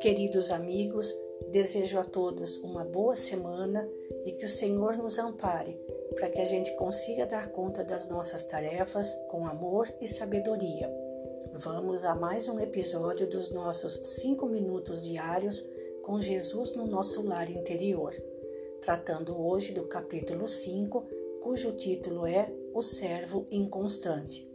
[0.00, 1.14] Queridos amigos,
[1.50, 3.88] desejo a todos uma boa semana
[4.26, 5.80] e que o Senhor nos ampare
[6.14, 10.92] para que a gente consiga dar conta das nossas tarefas com amor e sabedoria.
[11.54, 15.66] Vamos a mais um episódio dos nossos 5 minutos diários
[16.02, 18.14] com Jesus no nosso lar interior,
[18.82, 21.04] tratando hoje do capítulo 5,
[21.42, 24.46] cujo título é O Servo Inconstante.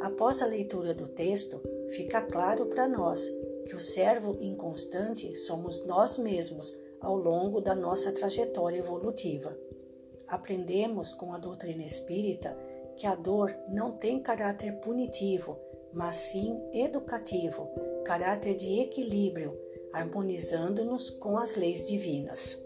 [0.00, 3.32] Após a leitura do texto, fica claro para nós
[3.66, 9.56] que o servo inconstante somos nós mesmos ao longo da nossa trajetória evolutiva.
[10.28, 12.56] Aprendemos com a doutrina espírita
[12.96, 15.58] que a dor não tem caráter punitivo,
[15.92, 17.68] mas sim educativo,
[18.04, 19.58] caráter de equilíbrio,
[19.92, 22.58] harmonizando-nos com as leis divinas.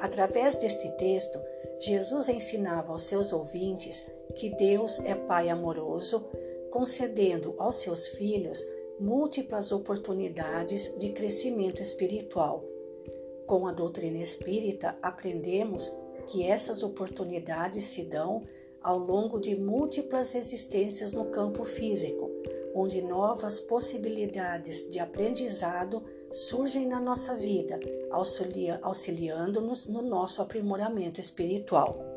[0.00, 1.40] Através deste texto,
[1.80, 6.28] Jesus ensinava aos seus ouvintes que Deus é Pai amoroso,
[6.70, 8.62] concedendo aos seus filhos
[8.98, 12.64] múltiplas oportunidades de crescimento espiritual.
[13.46, 15.92] Com a doutrina espírita, aprendemos
[16.26, 18.42] que essas oportunidades se dão
[18.82, 22.30] ao longo de múltiplas existências no campo físico,
[22.74, 27.78] onde novas possibilidades de aprendizado surgem na nossa vida,
[28.82, 32.15] auxiliando-nos no nosso aprimoramento espiritual.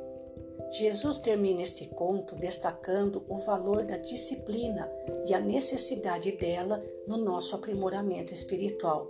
[0.72, 4.90] Jesus termina este conto destacando o valor da disciplina
[5.28, 9.08] e a necessidade dela no nosso aprimoramento espiritual.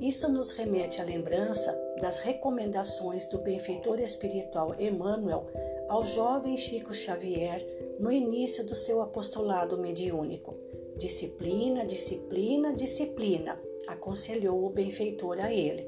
[0.00, 5.46] Isso nos remete à lembrança das recomendações do benfeitor espiritual Emmanuel
[5.88, 7.64] ao jovem Chico Xavier
[8.00, 10.56] no início do seu apostolado mediúnico.
[10.96, 15.86] Disciplina, disciplina, disciplina, aconselhou o benfeitor a ele.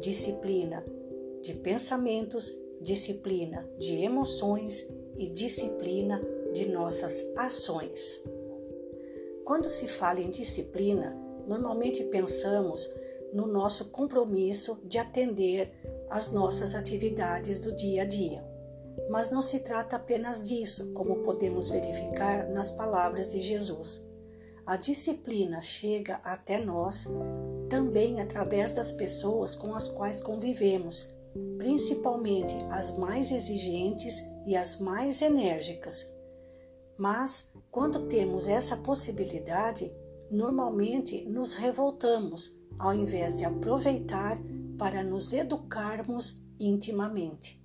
[0.00, 0.84] Disciplina
[1.42, 6.20] de pensamentos, disciplina de emoções e disciplina
[6.52, 8.20] de nossas ações.
[9.44, 11.16] Quando se fala em disciplina,
[11.46, 12.92] normalmente pensamos
[13.32, 15.72] no nosso compromisso de atender
[16.10, 18.44] às nossas atividades do dia a dia.
[19.08, 24.04] Mas não se trata apenas disso, como podemos verificar nas palavras de Jesus.
[24.66, 27.06] A disciplina chega até nós
[27.68, 31.12] também através das pessoas com as quais convivemos,
[31.56, 36.06] principalmente as mais exigentes e as mais enérgicas.
[36.98, 39.92] Mas, quando temos essa possibilidade,
[40.30, 44.38] normalmente nos revoltamos ao invés de aproveitar
[44.78, 47.62] para nos educarmos intimamente.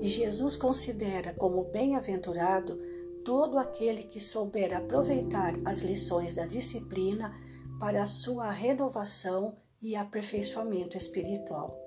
[0.00, 2.78] E Jesus considera como bem-aventurado
[3.24, 7.34] todo aquele que souber aproveitar as lições da disciplina
[7.80, 11.85] para a sua renovação e aperfeiçoamento espiritual.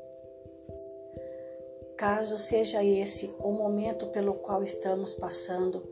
[1.99, 5.83] Caso seja esse o momento pelo qual estamos passando,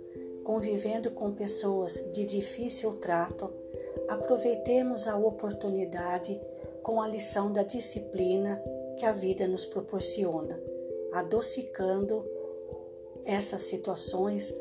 [0.42, 3.52] convivendo com pessoas de difícil trato,
[4.08, 6.40] aproveitemos a oportunidade
[6.82, 8.64] com a lição da disciplina
[8.98, 10.58] que a vida nos proporciona,
[11.12, 12.26] adocicando
[13.26, 14.54] essas situações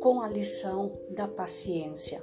[0.00, 2.20] com a lição da paciência.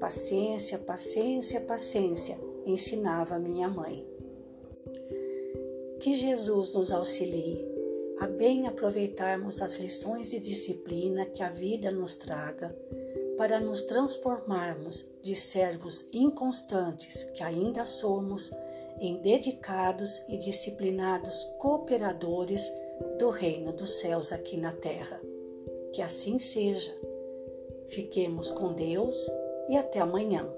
[0.00, 4.08] Paciência, paciência, paciência, ensinava minha mãe.
[6.00, 7.75] Que Jesus nos auxilie
[8.20, 12.76] a bem aproveitarmos as lições de disciplina que a vida nos traga
[13.36, 18.50] para nos transformarmos de servos inconstantes que ainda somos
[18.98, 22.72] em dedicados e disciplinados cooperadores
[23.18, 25.20] do reino dos céus aqui na terra.
[25.92, 26.94] Que assim seja.
[27.88, 29.30] Fiquemos com Deus
[29.68, 30.48] e até amanhã.